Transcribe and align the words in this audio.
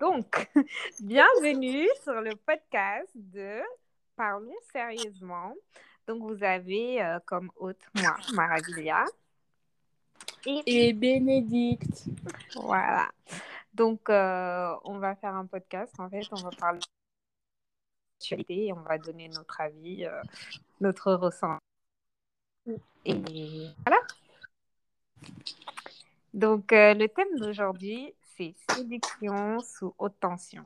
Donc, 0.00 0.50
bienvenue 1.00 1.88
sur 2.02 2.20
le 2.20 2.34
podcast 2.36 3.10
de 3.14 3.60
Parlons 4.16 4.52
sérieusement. 4.72 5.54
Donc, 6.06 6.22
vous 6.22 6.42
avez 6.44 7.02
euh, 7.02 7.18
comme 7.24 7.50
hôte 7.56 7.80
moi, 7.94 8.16
Maravilla. 8.34 9.04
Et, 10.46 10.62
et 10.66 10.92
Bénédicte. 10.92 12.04
Voilà. 12.54 13.08
Donc, 13.74 14.08
euh, 14.10 14.74
on 14.84 14.98
va 14.98 15.14
faire 15.16 15.34
un 15.34 15.46
podcast. 15.46 15.94
En 15.98 16.08
fait, 16.08 16.26
on 16.30 16.42
va 16.42 16.50
parler 16.50 16.80
d'actualité 18.20 18.66
et 18.66 18.72
on 18.72 18.82
va 18.82 18.98
donner 18.98 19.28
notre 19.28 19.60
avis, 19.60 20.04
euh, 20.04 20.22
notre 20.80 21.12
ressenti. 21.14 21.62
Et 23.04 23.14
voilà. 23.84 24.00
Donc, 26.34 26.72
euh, 26.72 26.94
le 26.94 27.08
thème 27.08 27.38
d'aujourd'hui, 27.38 28.14
c'est 28.42 28.74
séduction 28.74 29.60
sous 29.60 29.94
haute 29.98 30.18
tension. 30.20 30.64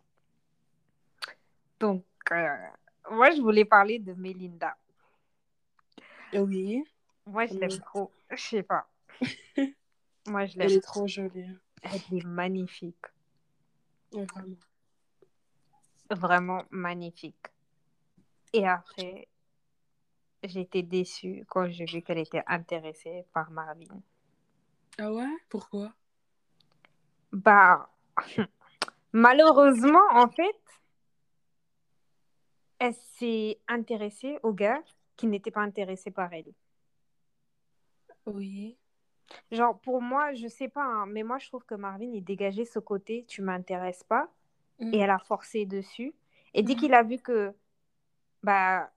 Donc, 1.78 2.04
euh, 2.32 2.56
moi, 3.10 3.30
je 3.32 3.40
voulais 3.40 3.64
parler 3.64 3.98
de 3.98 4.14
Melinda. 4.14 4.76
Oui. 6.32 6.84
Moi, 7.26 7.46
je 7.46 7.54
l'aime 7.54 7.78
trop. 7.80 8.10
Je 8.30 8.36
sais 8.42 8.62
pas. 8.62 8.88
Moi, 10.28 10.46
je 10.46 10.58
Elle 10.58 10.68
l'aime. 10.68 10.78
est 10.78 10.80
trop 10.80 11.06
jolie. 11.06 11.46
Elle 11.82 12.18
est 12.18 12.24
magnifique. 12.24 13.06
Vraiment 16.10 16.64
magnifique. 16.70 17.46
Et 18.52 18.66
après, 18.66 19.28
j'étais 20.42 20.82
déçue 20.82 21.44
quand 21.48 21.68
j'ai 21.68 21.84
vu 21.84 22.02
qu'elle 22.02 22.18
était 22.18 22.42
intéressée 22.46 23.24
par 23.32 23.50
Marvin. 23.50 24.00
Ah 24.98 25.12
ouais? 25.12 25.36
Pourquoi? 25.48 25.92
Bah, 27.36 27.90
malheureusement, 29.12 30.00
en 30.10 30.28
fait, 30.28 30.56
elle 32.78 32.94
s'est 32.94 33.60
intéressée 33.68 34.38
au 34.42 34.54
gars 34.54 34.82
qui 35.16 35.26
n'était 35.26 35.50
pas 35.50 35.60
intéressé 35.60 36.10
par 36.10 36.32
elle. 36.32 36.50
Oui. 38.24 38.78
Genre, 39.50 39.78
pour 39.80 40.00
moi, 40.00 40.32
je 40.32 40.48
sais 40.48 40.68
pas, 40.68 40.84
hein, 40.84 41.06
mais 41.06 41.22
moi, 41.22 41.36
je 41.38 41.46
trouve 41.48 41.64
que 41.64 41.74
Marvin, 41.74 42.10
il 42.10 42.24
dégageait 42.24 42.64
ce 42.64 42.78
côté, 42.78 43.26
tu 43.28 43.42
m'intéresses 43.42 44.04
pas, 44.04 44.30
et 44.92 44.98
elle 44.98 45.10
a 45.10 45.18
forcé 45.18 45.66
dessus. 45.66 46.14
Et 46.54 46.62
dès 46.62 46.72
Mhm. 46.72 46.78
qu'il 46.80 46.94
a 46.94 47.02
vu 47.02 47.18
que, 47.18 47.54
bah, 48.42 48.90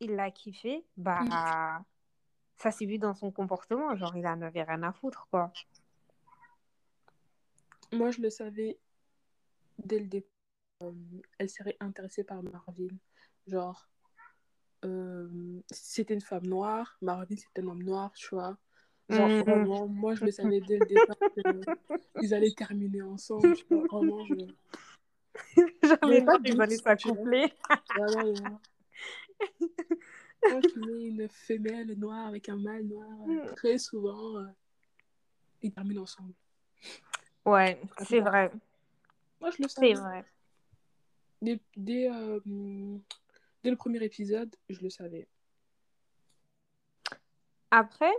il 0.00 0.14
l'a 0.16 0.30
kiffé, 0.30 0.84
bah, 0.96 1.82
ça 2.56 2.70
s'est 2.70 2.86
vu 2.86 2.98
dans 2.98 3.14
son 3.14 3.30
comportement. 3.30 3.94
Genre, 3.96 4.16
il 4.16 4.26
en 4.26 4.40
avait 4.40 4.62
rien 4.62 4.82
à 4.82 4.92
foutre, 4.92 5.26
quoi. 5.30 5.52
Moi, 7.92 8.10
je 8.10 8.20
le 8.20 8.30
savais 8.30 8.78
dès 9.78 9.98
le 9.98 10.06
départ. 10.06 10.28
Euh, 10.82 10.92
elle 11.38 11.48
serait 11.48 11.76
intéressée 11.80 12.24
par 12.24 12.42
Marvin. 12.42 12.88
Genre, 13.46 13.88
euh, 14.84 15.60
c'était 15.70 16.14
une 16.14 16.20
femme 16.20 16.46
noire, 16.46 16.96
Marvin, 17.02 17.36
c'était 17.36 17.60
un 17.62 17.68
homme 17.68 17.82
noir, 17.82 18.12
tu 18.14 18.28
vois. 18.34 18.56
Genre, 19.08 19.28
Mhm. 19.28 19.42
vraiment, 19.44 19.86
moi, 19.88 20.14
je 20.14 20.24
le 20.24 20.30
savais 20.32 20.60
dès 20.60 20.78
le 20.78 20.86
départ 20.86 21.16
qu'ils 22.18 22.34
allaient 22.34 22.52
terminer 22.52 23.02
ensemble. 23.02 23.54
Tu 23.56 23.64
vois. 23.70 23.84
Vraiment, 23.84 24.24
je... 24.24 24.34
J'avais 25.82 26.24
pas 26.24 26.38
qu'ils 26.38 26.60
allaient 26.60 26.76
s'accoupler. 26.76 27.52
Vraiment, 27.94 28.32
vraiment. 28.32 28.60
Quand 30.48 30.60
tu 30.60 30.80
mets 30.80 31.06
une 31.08 31.28
femelle 31.28 31.96
noire 31.98 32.26
avec 32.26 32.48
un 32.48 32.56
mâle 32.56 32.84
noir, 32.84 33.08
euh, 33.28 33.54
très 33.54 33.78
souvent, 33.78 34.38
euh, 34.38 34.46
ils 35.62 35.72
terminent 35.72 36.02
ensemble. 36.02 36.34
Ouais, 37.44 37.80
c'est 38.06 38.20
vrai. 38.20 38.50
Moi, 39.40 39.50
je 39.50 39.62
le 39.62 39.68
C'est 39.68 39.74
savais. 39.74 39.94
vrai. 39.94 40.24
Dès, 41.40 41.60
dès, 41.76 42.08
euh, 42.08 42.38
dès 43.64 43.70
le 43.70 43.76
premier 43.76 44.02
épisode, 44.04 44.54
je 44.68 44.80
le 44.80 44.90
savais. 44.90 45.26
Après, 47.70 48.12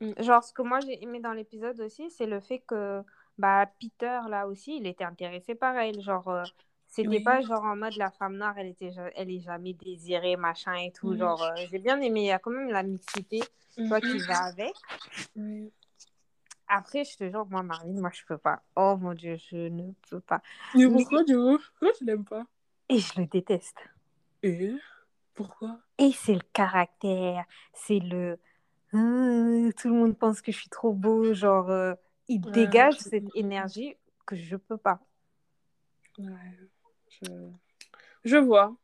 Mm. 0.00 0.12
genre, 0.22 0.44
ce 0.44 0.52
que 0.52 0.62
moi 0.62 0.78
j'ai 0.78 1.02
aimé 1.02 1.18
dans 1.18 1.32
l'épisode 1.32 1.80
aussi, 1.80 2.08
c'est 2.12 2.26
le 2.26 2.38
fait 2.38 2.60
que 2.60 3.02
bah, 3.36 3.66
Peter, 3.80 4.20
là 4.28 4.46
aussi, 4.46 4.76
il 4.76 4.86
était 4.86 5.02
intéressé 5.02 5.56
par 5.56 5.76
elle. 5.76 6.00
Genre, 6.00 6.28
euh, 6.28 6.44
c'était 6.86 7.08
Oui. 7.08 7.24
pas 7.24 7.40
genre 7.40 7.64
en 7.64 7.74
mode 7.74 7.96
la 7.96 8.12
femme 8.12 8.36
noire, 8.36 8.56
elle, 8.58 8.68
était, 8.68 8.92
elle 9.16 9.28
est 9.28 9.40
jamais 9.40 9.72
désirée, 9.72 10.36
machin 10.36 10.74
et 10.76 10.92
tout. 10.92 11.14
Mm. 11.14 11.16
Genre, 11.16 11.42
euh, 11.42 11.66
j'ai 11.68 11.78
bien 11.80 12.00
aimé. 12.00 12.20
Il 12.20 12.26
y 12.26 12.30
a 12.30 12.38
quand 12.38 12.52
même 12.52 12.70
la 12.70 12.84
mixité, 12.84 13.40
tu 13.74 13.86
vois, 13.86 14.00
qui 14.00 14.18
Mhm. 14.18 14.26
va 14.26 14.38
avec. 14.44 14.74
Après, 16.68 17.04
je 17.04 17.16
te 17.16 17.28
jure, 17.30 17.46
moi, 17.46 17.62
Marine, 17.62 18.00
moi, 18.00 18.10
je 18.12 18.22
peux 18.26 18.38
pas. 18.38 18.62
Oh 18.76 18.96
mon 18.98 19.14
Dieu, 19.14 19.36
je 19.36 19.68
ne 19.68 19.92
peux 20.10 20.20
pas. 20.20 20.42
Mais 20.74 20.88
pourquoi, 20.88 21.24
du 21.24 21.34
coup? 21.36 21.58
Pourquoi 21.58 21.92
tu 21.92 22.04
l'aimes 22.06 22.24
pas? 22.24 22.46
Et 22.90 22.98
je 22.98 23.18
le 23.18 23.26
déteste. 23.26 23.78
Et 24.42 24.82
Pourquoi? 25.34 25.80
Et 25.98 26.12
c'est 26.12 26.34
le 26.34 26.40
caractère, 26.52 27.44
c'est 27.72 28.00
le 28.00 28.38
Hum, 28.92 29.72
tout 29.74 29.88
le 29.88 29.94
monde 29.94 30.18
pense 30.18 30.42
que 30.42 30.52
je 30.52 30.58
suis 30.58 30.68
trop 30.70 30.92
beau, 30.94 31.32
genre 31.34 31.70
euh, 31.70 31.94
il 32.28 32.40
Ouais, 32.44 32.50
dégage 32.50 32.96
je- 33.04 33.10
cette 33.10 33.28
énergie 33.36 33.96
que 34.26 34.36
je 34.36 34.56
peux 34.56 34.78
pas. 34.78 35.00
Ouais, 36.18 36.68
je... 37.08 37.26
je 38.24 38.36
vois. 38.38 38.76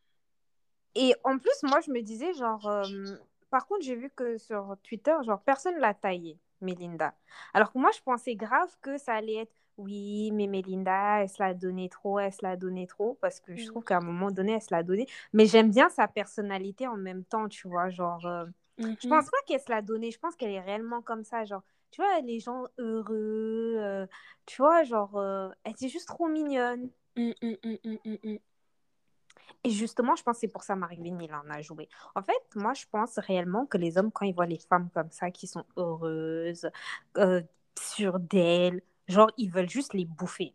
Et 0.95 1.15
en 1.25 1.39
plus, 1.39 1.63
moi 1.63 1.81
je 1.81 1.91
me 1.91 2.03
disais 2.03 2.33
genre 2.35 2.67
euh, 2.69 3.17
par 3.55 3.67
contre, 3.67 3.83
j'ai 3.85 3.95
vu 3.97 4.11
que 4.11 4.37
sur 4.39 4.77
Twitter, 4.83 5.15
genre 5.25 5.41
personne 5.43 5.79
l'a 5.79 5.95
taillé, 5.95 6.39
Melinda. 6.61 7.15
Alors 7.55 7.73
que 7.73 7.79
moi 7.79 7.91
je 7.97 8.01
pensais 8.03 8.35
grave 8.37 8.75
que 8.83 8.99
ça 8.99 9.15
allait 9.15 9.37
être 9.43 9.55
oui, 9.77 10.31
mais 10.33 10.47
Melinda, 10.49 11.23
elle 11.23 11.29
se 11.29 11.43
l'a 11.43 11.55
donné 11.55 11.89
trop, 11.89 12.19
elle 12.21 12.33
se 12.33 12.43
l'a 12.45 12.57
donné 12.57 12.87
trop 12.87 13.15
parce 13.21 13.41
que 13.41 13.57
je 13.57 13.65
Mm. 13.65 13.67
trouve 13.67 13.85
qu'à 13.85 13.99
un 13.99 14.01
moment 14.01 14.31
donné, 14.31 14.53
elle 14.53 14.63
se 14.63 14.73
l'a 14.75 14.83
donné, 14.83 15.07
mais 15.33 15.47
j'aime 15.47 15.71
bien 15.71 15.89
sa 15.91 16.09
personnalité 16.09 16.87
en 16.89 16.97
même 16.97 17.25
temps, 17.25 17.49
tu 17.49 17.69
vois, 17.69 17.91
genre 17.91 18.25
euh, 18.27 18.47
Je 18.79 18.85
Mhm. 18.85 19.09
pense 19.09 19.31
pas 19.31 19.39
qu'elle 19.47 19.61
se 19.61 19.71
l'a 19.71 19.83
donnée. 19.83 20.11
Je 20.11 20.19
pense 20.19 20.37
qu'elle 20.37 20.51
est 20.53 20.61
réellement 20.61 21.03
comme 21.03 21.25
ça. 21.25 21.45
Genre, 21.45 21.63
tu 21.91 22.03
vois, 22.03 22.21
les 22.23 22.41
gens 22.41 22.65
heureux. 22.79 23.77
euh, 23.79 24.07
tu 24.47 24.63
vois, 24.63 24.83
genre, 24.85 25.17
euh, 25.17 25.49
elle 25.65 25.73
était 25.73 25.89
juste 25.89 26.09
trop 26.09 26.27
mignonne. 26.29 26.91
Mm, 27.17 27.33
mm, 27.43 27.57
mm, 27.65 27.79
mm, 27.85 27.99
mm, 28.05 28.19
mm. 28.25 28.39
Et 29.65 29.71
justement, 29.71 30.15
je 30.15 30.23
pense 30.23 30.37
que 30.37 30.41
c'est 30.41 30.49
pour 30.49 30.63
ça 30.63 30.77
Marvin, 30.77 31.19
il 31.21 31.35
en 31.35 31.49
a 31.51 31.63
joué. 31.63 31.89
En 32.15 32.23
fait, 32.23 32.43
moi, 32.55 32.75
je 32.75 32.85
pense 32.91 33.19
réellement 33.19 33.67
que 33.67 33.79
les 33.79 33.97
hommes, 33.99 34.13
quand 34.13 34.27
ils 34.27 34.35
voient 34.35 34.47
les 34.47 34.59
femmes 34.59 34.91
comme 34.93 35.11
ça, 35.11 35.31
qui 35.31 35.47
sont 35.47 35.65
heureuses, 35.77 36.71
euh, 37.17 37.43
sûres 37.79 38.21
d'elles, 38.21 38.83
genre, 39.09 39.31
ils 39.37 39.51
veulent 39.51 39.71
juste 39.71 39.95
les 39.95 40.05
bouffer. 40.05 40.53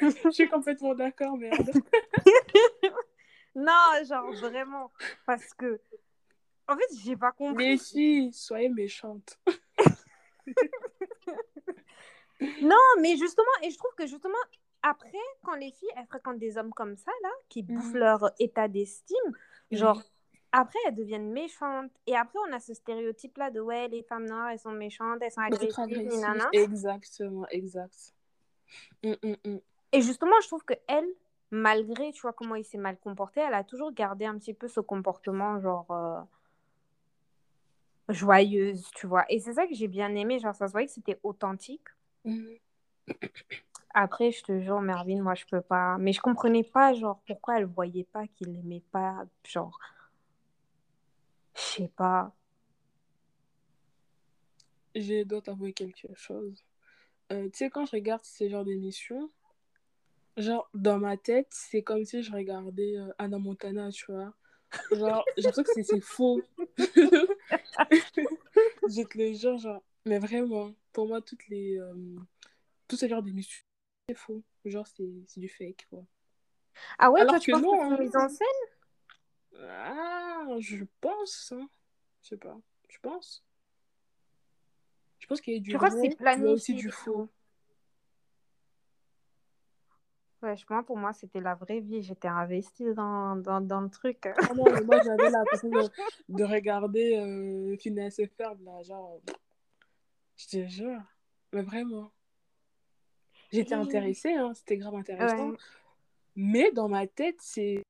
Je 0.00 0.30
suis 0.30 0.48
complètement 0.48 0.94
d'accord, 0.94 1.36
merde. 1.36 1.70
Non, 3.52 4.04
genre, 4.08 4.32
vraiment. 4.34 4.92
Parce 5.26 5.52
que, 5.54 5.80
en 6.68 6.76
fait, 6.76 6.86
j'ai 7.02 7.16
pas 7.16 7.32
compris. 7.32 7.70
Les 7.70 7.78
filles, 7.78 8.32
soyez 8.32 8.68
méchantes. 8.68 9.38
Non, 12.62 12.76
mais 13.00 13.16
justement, 13.16 13.50
et 13.62 13.70
je 13.70 13.76
trouve 13.76 13.94
que 13.96 14.06
justement, 14.06 14.38
après, 14.82 15.18
quand 15.44 15.54
les 15.54 15.70
filles, 15.72 15.90
elles 15.96 16.06
fréquentent 16.06 16.38
des 16.38 16.56
hommes 16.56 16.72
comme 16.72 16.96
ça, 16.96 17.12
là, 17.22 17.30
qui 17.48 17.62
bouffent 17.62 17.94
Mhm. 17.94 18.00
leur 18.00 18.30
état 18.38 18.68
d'estime, 18.68 19.36
genre, 19.70 20.02
après, 20.52 20.78
elles 20.86 20.94
deviennent 20.94 21.30
méchantes. 21.30 21.92
Et 22.06 22.16
après, 22.16 22.38
on 22.48 22.52
a 22.52 22.60
ce 22.60 22.74
stéréotype-là 22.74 23.50
de, 23.50 23.60
ouais, 23.60 23.88
les 23.88 24.02
femmes 24.02 24.26
noires, 24.26 24.48
elles 24.50 24.58
sont 24.58 24.72
méchantes, 24.72 25.18
elles 25.22 25.30
sont 25.30 25.40
agressives. 25.42 25.70
Exactement, 26.52 27.46
exact. 27.50 28.14
Mm, 29.04 29.12
mm, 29.22 29.34
mm. 29.44 29.58
Et 29.92 30.00
justement, 30.02 30.40
je 30.42 30.46
trouve 30.48 30.64
que 30.64 30.74
elle, 30.88 31.08
malgré, 31.50 32.12
tu 32.12 32.22
vois, 32.22 32.32
comment 32.32 32.54
il 32.54 32.64
s'est 32.64 32.78
mal 32.78 32.96
comporté, 32.98 33.40
elle 33.40 33.54
a 33.54 33.64
toujours 33.64 33.92
gardé 33.92 34.24
un 34.24 34.38
petit 34.38 34.54
peu 34.54 34.68
ce 34.68 34.80
comportement, 34.80 35.60
genre, 35.60 35.90
euh, 35.90 36.20
joyeuse, 38.08 38.90
tu 38.94 39.06
vois. 39.06 39.24
Et 39.28 39.38
c'est 39.40 39.54
ça 39.54 39.66
que 39.66 39.74
j'ai 39.74 39.88
bien 39.88 40.14
aimé, 40.14 40.38
genre, 40.38 40.54
ça 40.54 40.66
se 40.66 40.72
voyait 40.72 40.86
que 40.86 40.92
c'était 40.92 41.18
authentique. 41.22 41.86
Mm. 42.24 42.54
Après, 43.94 44.30
je 44.30 44.42
te 44.42 44.60
jure, 44.60 44.80
Mervyn, 44.80 45.22
moi, 45.22 45.34
je 45.34 45.44
peux 45.46 45.60
pas. 45.60 45.96
Mais 45.98 46.12
je 46.12 46.20
comprenais 46.20 46.62
pas, 46.64 46.94
genre, 46.94 47.20
pourquoi 47.26 47.58
elle 47.58 47.64
voyait 47.66 48.06
pas 48.12 48.26
qu'il 48.28 48.52
l'aimait 48.52 48.82
pas. 48.92 49.24
Genre, 49.44 49.78
je 51.54 51.60
sais 51.60 51.90
pas. 51.96 52.32
Je 54.94 55.24
dois 55.24 55.40
t'avouer 55.40 55.72
quelque 55.72 56.08
chose. 56.14 56.64
Euh, 57.32 57.48
tu 57.48 57.58
sais, 57.58 57.70
quand 57.70 57.86
je 57.86 57.92
regarde 57.92 58.24
ce 58.24 58.48
genre 58.48 58.64
d'émission, 58.64 59.30
genre, 60.36 60.68
dans 60.74 60.98
ma 60.98 61.16
tête, 61.16 61.48
c'est 61.50 61.82
comme 61.82 62.04
si 62.04 62.22
je 62.22 62.32
regardais 62.32 62.96
euh, 62.96 63.12
Anna 63.18 63.38
Montana, 63.38 63.90
tu 63.90 64.12
vois. 64.12 64.34
Genre, 64.92 65.24
j'ai 65.36 65.44
l'impression 65.44 65.62
que 65.62 65.82
c'est- 65.82 66.00
faux. 66.00 66.42
je 66.78 67.26
te 69.04 69.18
le 69.18 69.32
jure, 69.32 69.58
genre. 69.58 69.82
Mais 70.06 70.18
vraiment, 70.18 70.72
pour 70.92 71.06
moi, 71.06 71.20
toutes 71.20 71.46
les, 71.48 71.78
euh, 71.78 71.94
tout 72.88 72.96
ce 72.96 73.06
genre 73.06 73.22
d'émission, 73.22 73.62
c'est 74.10 74.14
faux. 74.18 74.42
Genre, 74.64 74.86
c'est 74.86 75.40
du 75.40 75.48
fake, 75.48 75.86
quoi. 75.88 76.04
Ah 76.98 77.10
ouais, 77.10 77.20
Alors 77.20 77.34
toi, 77.34 77.40
tu 77.40 77.52
que 77.52 77.56
penses 77.56 77.62
non, 77.62 77.78
que 77.78 77.84
c'est 77.84 77.94
hein. 77.94 77.98
mise 77.98 78.16
en 78.16 78.28
scène? 78.28 79.68
Ah, 79.68 80.46
je 80.58 80.84
pense, 81.00 81.52
hein. 81.52 81.68
Je 82.22 82.28
sais 82.30 82.36
pas. 82.36 82.56
Je 82.88 82.98
pense. 83.00 83.44
Je 85.18 85.26
pense 85.26 85.40
qu'il 85.40 85.54
y 85.54 85.56
a 85.56 85.60
du 85.60 85.70
Tu 85.70 85.76
crois 85.76 85.88
aussi 85.92 86.10
planifié 86.16 86.74
du 86.74 86.90
faux. 86.90 87.28
Ouais, 90.42 90.56
je- 90.56 90.64
moi, 90.70 90.82
pour 90.82 90.96
moi, 90.96 91.12
c'était 91.12 91.40
la 91.40 91.54
vraie 91.54 91.80
vie. 91.80 92.02
J'étais 92.02 92.28
investie 92.28 92.94
dans, 92.94 93.36
dans, 93.36 93.60
dans 93.60 93.80
le 93.82 93.90
truc. 93.90 94.26
Ah 94.26 94.54
non, 94.54 94.64
mais 94.64 94.82
moi, 94.82 94.98
j'avais 95.04 95.30
l'impression 95.30 95.68
de, 95.70 95.90
de 96.30 96.44
regarder 96.44 97.16
euh, 97.18 97.76
Phineas 97.76 98.14
et 98.18 98.26
Ferb, 98.26 98.60
là, 98.62 98.82
genre... 98.82 99.20
Je 100.36 100.46
te 100.46 100.66
jure. 100.66 101.02
Mais 101.52 101.62
vraiment. 101.62 102.10
J'étais 103.52 103.72
Et- 103.74 103.78
intéressée, 103.78 104.32
hein, 104.34 104.52
c'était 104.54 104.76
grave 104.76 104.94
intéressant. 104.94 105.50
Ouais. 105.50 105.56
Mais 106.36 106.70
dans 106.72 106.88
ma 106.88 107.06
tête, 107.06 107.36
c'est... 107.40 107.82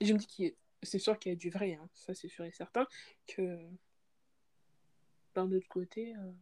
Je 0.00 0.12
me 0.12 0.18
dis 0.18 0.26
que 0.26 0.54
c'est 0.82 0.98
sûr 0.98 1.18
qu'il 1.18 1.32
y 1.32 1.34
a 1.34 1.36
du 1.36 1.50
vrai, 1.50 1.74
hein, 1.74 1.88
ça 1.92 2.14
c'est 2.14 2.28
sûr 2.28 2.44
et 2.44 2.52
certain, 2.52 2.86
que 3.26 3.58
d'un 5.34 5.50
autre 5.52 5.68
côté... 5.68 6.14
euh, 6.16 6.32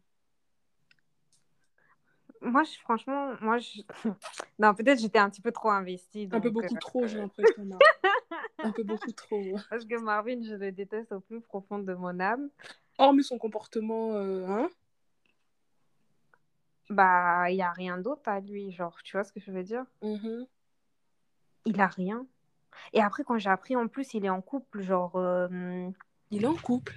Moi, 2.43 2.63
je- 2.65 2.79
franchement, 2.81 3.35
moi, 3.41 3.59
je... 3.59 3.81
non, 4.59 4.75
peut-être 4.75 5.01
j'étais 5.01 5.19
un 5.19 5.31
petit 5.31 5.41
peu 5.41 5.53
trop 5.53 5.71
investie. 5.71 6.29
Un 6.31 6.41
peu 6.41 6.51
beaucoup 6.51 6.75
euh, 6.75 6.79
trop, 6.79 7.07
j'ai 7.07 7.19
l'impression. 7.19 7.67
Un 8.59 8.73
peu 8.73 8.83
beaucoup 8.85 9.13
trop. 9.13 9.43
Parce 9.71 9.85
que 9.85 9.99
Marvin, 9.99 10.43
je 10.43 10.55
le 10.55 10.71
déteste 10.71 11.13
au 11.13 11.21
plus 11.21 11.41
profond 11.41 11.79
de 11.79 11.95
mon 11.95 12.21
âme. 12.21 12.51
Hormis 12.99 13.25
son 13.25 13.39
comportement, 13.39 14.13
euh, 14.15 14.47
hein 14.47 14.71
Bah, 16.89 17.51
il 17.51 17.57
n'y 17.57 17.63
a 17.63 17.73
rien 17.73 17.99
d'autre 17.99 18.29
à 18.29 18.41
lui. 18.41 18.71
Genre, 18.73 18.97
tu 19.03 19.17
vois 19.17 19.25
ce 19.25 19.33
que 19.33 19.41
je 19.41 19.51
veux 19.51 19.63
dire? 19.65 19.85
mhm. 20.03 20.47
Il 21.65 21.81
a 21.81 21.89
rien. 21.89 22.27
Et 22.93 23.01
après, 23.01 23.25
quand 23.25 23.39
j'ai 23.39 23.51
appris, 23.51 23.75
en 23.75 23.89
plus, 23.89 24.15
il 24.15 24.25
est 24.25 24.29
en 24.31 24.41
couple. 24.41 24.83
Genre. 24.83 25.17
euh, 25.17 25.89
Il 26.31 26.45
est 26.45 26.47
en 26.47 26.55
couple. 26.55 26.95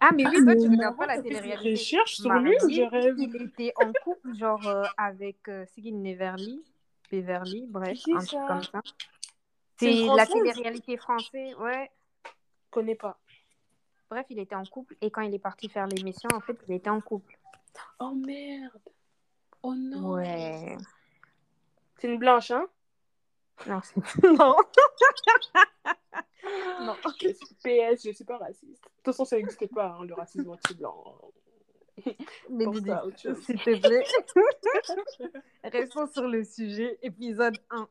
Ah, 0.00 0.10
mais 0.12 0.26
oui, 0.26 0.36
Ah, 0.40 0.44
toi, 0.44 0.56
tu 0.56 0.68
regardes 0.68 0.96
pas 0.96 1.06
la 1.06 1.22
télé-réalité. 1.22 1.70
recherches 1.70 2.14
sur 2.16 2.30
lui 2.32 2.38
ou 2.38 2.44
Marvin, 2.44 2.68
je 2.68 2.82
rêve 2.82 3.14
il 3.18 3.42
était 3.42 3.72
en 3.76 3.92
couple, 3.92 4.34
genre, 4.34 4.66
euh, 4.66 4.84
avec 4.96 5.48
euh, 5.48 5.64
Sigyn 5.66 5.96
Neverly? 5.98 6.62
Beverly, 7.10 7.66
bref, 7.68 7.98
un 8.14 8.24
truc 8.24 8.40
comme 8.48 8.62
ça. 8.62 8.80
C'est 9.76 10.06
la 10.16 10.26
télé-réalité 10.26 10.96
française, 10.96 11.54
ouais. 11.56 11.90
Je 12.24 12.70
connais 12.70 12.94
pas. 12.94 13.18
Bref, 14.10 14.26
il 14.30 14.38
était 14.38 14.54
en 14.54 14.64
couple. 14.64 14.96
Et 15.00 15.10
quand 15.10 15.22
il 15.22 15.34
est 15.34 15.38
parti 15.38 15.68
faire 15.68 15.86
l'émission, 15.86 16.28
en 16.34 16.40
fait, 16.40 16.56
il 16.68 16.74
était 16.74 16.90
en 16.90 17.00
couple. 17.00 17.38
Oh 17.98 18.14
merde. 18.14 18.80
Oh 19.62 19.74
non. 19.74 20.14
Ouais. 20.14 20.76
C'est 21.98 22.08
une 22.08 22.18
blanche, 22.18 22.50
hein? 22.50 22.66
Non, 23.66 23.80
c'est... 23.82 23.96
non. 24.24 24.56
non. 26.80 26.96
PS, 27.62 28.04
je 28.04 28.10
suis 28.12 28.24
pas 28.24 28.38
raciste. 28.38 28.82
De 28.82 28.88
toute 28.88 29.04
façon, 29.04 29.24
ça 29.24 29.36
n'existe 29.36 29.72
pas, 29.72 29.96
hein, 29.98 30.04
le 30.04 30.14
racisme 30.14 30.50
anti-blanc. 30.50 31.32
Mais 32.50 32.64
chose. 32.64 33.38
s'il 33.44 33.60
te 33.60 33.80
plaît. 33.80 34.04
Restons 35.64 36.06
sur 36.06 36.26
le 36.26 36.42
sujet, 36.44 36.98
épisode 37.02 37.56
1. 37.70 37.88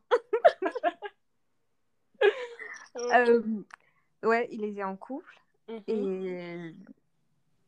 Euh, 2.96 3.42
ouais, 4.22 4.48
il 4.50 4.64
était 4.64 4.84
en 4.84 4.96
couple. 4.96 5.34
Mhm. 5.68 5.82
Et. 5.86 6.74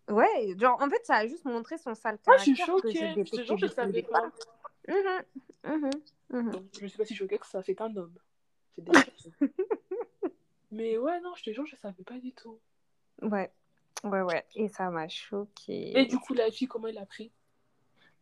Ouais, 0.09 0.55
genre, 0.59 0.81
en 0.83 0.91
fait, 0.91 1.05
ça 1.05 1.17
a 1.17 1.27
juste 1.27 1.45
montré 1.45 1.79
son 1.79 1.95
sale 1.95 2.19
Ah, 2.27 2.33
je 2.39 2.43
suis 2.43 2.55
caractère 2.55 2.83
que 2.83 2.93
choquée. 2.93 3.12
j'ai 3.15 3.25
Je 3.25 3.31
te 3.31 3.45
jure, 3.47 3.56
je 3.56 3.67
savais 3.67 4.03
pas. 4.03 4.31
Mhm, 4.87 5.91
mhm. 6.31 6.51
Donc, 6.51 6.65
je 6.79 6.83
ne 6.83 6.89
suis 6.89 6.99
pas 6.99 7.05
si 7.05 7.15
choquée 7.15 7.39
que 7.39 7.47
ça 7.47 7.62
fait 7.62 7.81
un 7.81 7.97
homme. 7.97 8.15
C'est 8.75 8.83
dégueulasse. 8.83 9.29
Mais 10.71 10.99
ouais, 10.99 11.21
non, 11.21 11.35
je 11.37 11.45
te 11.45 11.53
jure, 11.53 11.65
je 11.67 11.77
savais 11.77 12.03
pas 12.03 12.19
du 12.19 12.33
tout. 12.33 12.59
Ouais, 13.23 13.51
ouais, 14.03 14.23
ouais. 14.23 14.45
Et 14.56 14.69
ça 14.69 14.91
m'a 14.91 15.09
choquée. 15.09 15.99
Et 15.99 16.05
du 16.06 16.19
coup, 16.19 16.35
la 16.35 16.51
fille, 16.51 16.67
comment 16.67 16.89
elle 16.89 16.99
a 16.99 17.06
pris? 17.06 17.31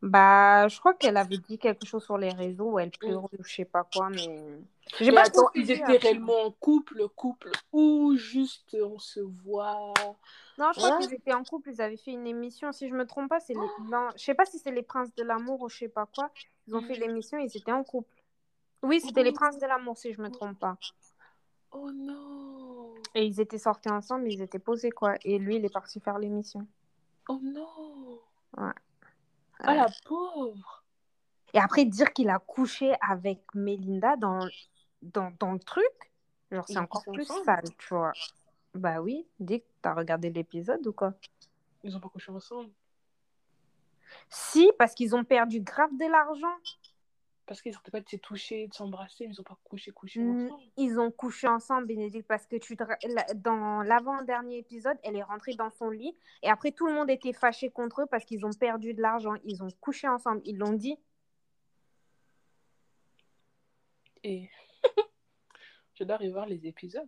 Bah, 0.02 0.68
je 0.68 0.78
crois 0.78 0.94
qu'elle 0.94 1.16
avait 1.16 1.38
dit 1.38 1.58
quelque 1.58 1.86
chose 1.86 2.04
sur 2.04 2.18
les 2.18 2.30
réseaux 2.30 2.72
où 2.72 2.78
elle 2.78 2.90
pleurait 2.90 3.24
ou 3.38 3.44
je 3.44 3.54
sais 3.54 3.64
pas 3.64 3.84
quoi, 3.84 4.10
mais. 4.10 4.60
J'ai 5.00 5.12
pas 5.12 5.22
attends, 5.22 5.48
ils 5.54 5.70
étaient 5.70 5.96
réellement 5.96 6.42
en 6.42 6.50
couple, 6.50 7.08
couple, 7.16 7.50
ou 7.72 8.14
juste 8.16 8.76
on 8.82 8.98
se 8.98 9.20
voit? 9.20 9.92
Non, 10.58 10.70
je 10.72 10.78
crois 10.78 10.98
Ouais. 10.98 11.06
qu'ils 11.06 11.14
étaient 11.14 11.32
en 11.32 11.44
couple, 11.44 11.70
ils 11.70 11.80
avaient 11.80 11.96
fait 11.96 12.12
une 12.12 12.26
émission. 12.26 12.72
Si 12.72 12.88
je 12.88 12.94
me 12.94 13.06
trompe 13.06 13.30
pas, 13.30 13.40
c'est 13.40 13.54
les. 13.54 13.88
Non, 13.90 14.08
je 14.16 14.22
sais 14.22 14.34
pas 14.34 14.44
si 14.44 14.58
c'est 14.58 14.70
les 14.70 14.82
Princes 14.82 15.14
de 15.14 15.22
l'amour 15.22 15.62
ou 15.62 15.68
je 15.68 15.78
sais 15.78 15.88
pas 15.88 16.06
quoi. 16.06 16.30
Ils 16.66 16.76
ont 16.76 16.82
fait 16.82 16.94
l'émission, 16.94 17.38
ils 17.38 17.56
étaient 17.56 17.72
en 17.72 17.84
couple. 17.84 18.14
Oui, 18.82 19.00
c'était 19.00 19.22
les 19.22 19.32
Princes 19.32 19.58
de 19.58 19.66
l'amour, 19.66 19.96
si 19.96 20.12
je 20.12 20.20
me 20.20 20.30
trompe 20.30 20.58
pas. 20.58 20.76
Oh 21.70 21.90
non 21.90 22.92
Et 23.14 23.24
ils 23.24 23.40
étaient 23.40 23.58
sortis 23.58 23.90
ensemble, 23.90 24.30
ils 24.30 24.42
étaient 24.42 24.58
posés 24.58 24.90
quoi. 24.90 25.14
Et 25.24 25.38
lui, 25.38 25.56
il 25.56 25.64
est 25.64 25.72
parti 25.72 26.00
faire 26.00 26.18
l'émission. 26.18 26.66
Oh 27.28 27.40
non 27.42 28.20
Ouais. 28.58 28.72
Ah 29.60 29.74
la 29.74 29.86
pauvre 30.04 30.84
Et 31.54 31.58
après, 31.58 31.84
dire 31.86 32.12
qu'il 32.12 32.28
a 32.28 32.38
couché 32.38 32.92
avec 33.00 33.40
Melinda 33.54 34.16
dans, 34.16 34.40
dans, 35.02 35.32
dans 35.38 35.52
le 35.52 35.58
truc, 35.58 36.12
genre, 36.50 36.66
c'est 36.66 36.78
encore 36.78 37.04
plus 37.12 37.30
ensemble 37.30 37.44
sale, 37.44 37.76
tu 37.78 37.94
vois. 37.94 38.12
Bah 38.74 39.00
oui, 39.00 39.26
dis 39.38 39.60
que 39.60 39.66
t'as 39.82 39.94
regardé 39.94 40.30
l'épisode 40.30 40.86
ou 40.86 40.92
quoi? 40.92 41.14
Ils 41.82 41.96
ont 41.96 42.00
pas 42.00 42.08
couché 42.08 42.32
ensemble. 42.32 42.70
Si, 44.28 44.70
parce 44.78 44.94
qu'ils 44.94 45.14
ont 45.14 45.24
perdu 45.24 45.60
grave 45.60 45.90
de 45.98 46.06
l'argent. 46.10 46.56
Parce 47.44 47.60
qu'ils 47.60 47.72
n'arrêtaient 47.72 47.90
pas 47.90 48.00
de 48.00 48.08
se 48.08 48.16
toucher, 48.16 48.68
de 48.68 48.72
s'embrasser, 48.72 49.24
ils 49.24 49.40
ont 49.40 49.44
pas 49.44 49.58
couché, 49.64 49.90
couché 49.90 50.20
Mm, 50.20 50.46
ensemble. 50.46 50.62
Ils 50.76 50.98
ont 50.98 51.10
couché 51.10 51.48
ensemble, 51.48 51.86
Bénédicte, 51.86 52.26
parce 52.26 52.46
que 52.46 52.56
tu 52.56 52.76
te 52.76 52.84
dans 53.34 53.82
l'avant-dernier 53.82 54.58
épisode, 54.58 54.96
elle 55.02 55.16
est 55.16 55.22
rentrée 55.22 55.54
dans 55.54 55.70
son 55.70 55.90
lit 55.90 56.16
et 56.42 56.48
après 56.48 56.70
tout 56.70 56.86
le 56.86 56.94
monde 56.94 57.10
était 57.10 57.32
fâché 57.32 57.70
contre 57.70 58.02
eux 58.02 58.06
parce 58.06 58.24
qu'ils 58.24 58.46
ont 58.46 58.52
perdu 58.52 58.94
de 58.94 59.02
l'argent. 59.02 59.34
Ils 59.44 59.62
ont 59.62 59.68
couché 59.80 60.08
ensemble, 60.08 60.40
ils 60.44 60.56
l'ont 60.56 60.72
dit. 60.72 60.96
Et 64.24 64.48
je 66.02 66.06
dois 66.06 66.16
revoir 66.16 66.46
les 66.46 66.66
épisodes. 66.66 67.06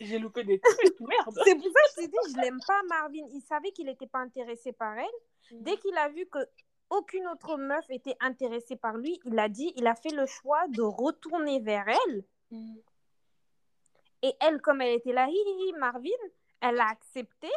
J'ai 0.00 0.18
loupé 0.18 0.44
des 0.44 0.60
trucs, 0.60 1.00
merde 1.00 1.40
C'est 1.44 1.54
pour 1.54 1.64
ça 1.64 1.70
que 1.70 1.90
je 1.90 1.94
t'ai 1.96 2.08
dit, 2.08 2.16
je 2.28 2.40
l'aime 2.40 2.60
pas, 2.66 2.82
Marvin. 2.88 3.26
Il 3.32 3.40
savait 3.42 3.72
qu'il 3.72 3.86
n'était 3.86 4.06
pas 4.06 4.20
intéressé 4.20 4.72
par 4.72 4.96
elle. 4.96 5.60
Dès 5.60 5.76
qu'il 5.76 5.96
a 5.96 6.08
vu 6.08 6.26
que 6.26 6.38
aucune 6.90 7.26
autre 7.28 7.56
meuf 7.56 7.84
était 7.90 8.16
intéressée 8.20 8.76
par 8.76 8.96
lui, 8.96 9.20
il 9.24 9.38
a 9.38 9.48
dit, 9.48 9.72
il 9.76 9.86
a 9.86 9.94
fait 9.94 10.10
le 10.10 10.26
choix 10.26 10.66
de 10.68 10.82
retourner 10.82 11.60
vers 11.60 11.86
elle. 11.88 12.24
Mm. 12.50 12.76
Et 14.22 14.34
elle, 14.40 14.60
comme 14.60 14.80
elle 14.80 14.94
était 14.94 15.12
là, 15.12 15.26
hi, 15.28 15.34
hi, 15.34 15.68
hi, 15.68 15.72
Marvin, 15.78 16.10
elle 16.60 16.80
a 16.80 16.88
accepté. 16.88 17.50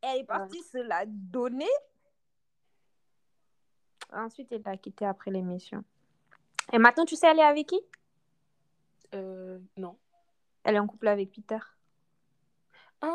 Elle 0.00 0.20
est 0.20 0.24
partie 0.24 0.62
se 0.62 0.78
la 0.78 1.04
donner. 1.06 1.68
Ensuite, 4.12 4.52
elle 4.52 4.62
l'a 4.64 4.76
quitté 4.76 5.04
après 5.04 5.30
l'émission. 5.30 5.84
Et 6.72 6.78
maintenant, 6.78 7.04
tu 7.04 7.16
sais, 7.16 7.28
elle 7.28 7.38
est 7.38 7.42
avec 7.42 7.68
qui? 7.68 7.80
Euh, 9.14 9.58
non. 9.76 9.96
Elle 10.64 10.76
est 10.76 10.78
en 10.78 10.86
couple 10.86 11.08
avec 11.08 11.32
Peter. 11.32 11.58
Ah 13.00 13.14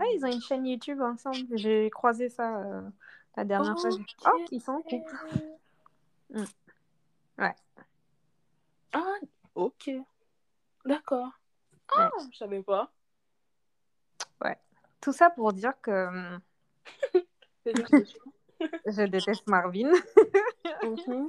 Ouais, 0.00 0.06
ils 0.14 0.24
ont 0.24 0.32
une 0.32 0.40
chaîne 0.40 0.66
YouTube 0.66 1.00
ensemble. 1.00 1.56
J'ai 1.56 1.90
croisé 1.90 2.28
ça 2.28 2.58
euh, 2.62 2.82
la 3.36 3.44
dernière 3.44 3.78
fois. 3.78 3.90
Oh, 4.26 4.44
ils 4.50 4.60
sont 4.60 4.72
en 4.72 4.82
couple. 4.82 5.16
Mm. 6.30 6.44
Ouais. 7.38 7.54
Ah, 8.92 9.14
ok. 9.54 9.90
D'accord. 10.84 11.30
Ah, 11.96 12.10
je 12.32 12.36
savais 12.36 12.62
pas. 12.62 12.90
Tout 15.02 15.12
ça 15.12 15.30
pour 15.30 15.52
dire 15.52 15.80
que 15.82 16.08
je- 17.66 17.70
je 18.86 19.02
déteste 19.06 19.46
Marvin. 19.46 19.92
Mhm. 20.82 21.28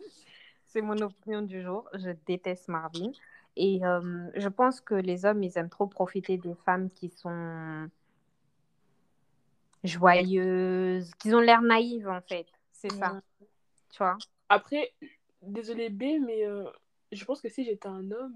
C'est 0.77 0.83
mon 0.83 1.01
opinion 1.01 1.41
du 1.41 1.63
jour. 1.63 1.89
Je 1.95 2.11
déteste 2.27 2.67
Marvin. 2.67 3.11
Et 3.55 3.83
euh, 3.83 4.29
je 4.35 4.47
pense 4.47 4.79
que 4.79 4.93
les 4.93 5.25
hommes, 5.25 5.41
ils 5.41 5.57
aiment 5.57 5.71
trop 5.71 5.87
profiter 5.87 6.37
des 6.37 6.53
femmes 6.53 6.91
qui 6.91 7.09
sont 7.09 7.89
joyeuses, 9.83 11.09
qui 11.15 11.33
ont 11.33 11.39
l'air 11.39 11.63
naïves, 11.63 12.07
en 12.07 12.21
fait. 12.21 12.45
C'est 12.71 12.91
ça. 12.91 13.19
Tu 13.89 13.97
vois? 13.97 14.19
Après, 14.49 14.93
désolé 15.41 15.89
B, 15.89 16.19
mais 16.23 16.45
euh, 16.45 16.69
je 17.11 17.25
pense 17.25 17.41
que 17.41 17.49
si 17.49 17.65
j'étais 17.65 17.87
un 17.87 18.11
homme, 18.11 18.35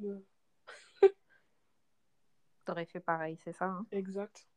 euh, 1.04 1.08
T'aurais 2.66 2.86
fait 2.88 3.02
pareil, 3.02 3.38
c'est 3.44 3.54
ça. 3.54 3.66
hein? 3.66 3.86
Exact. 3.92 4.48